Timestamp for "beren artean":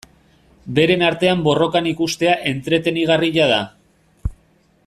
0.77-1.43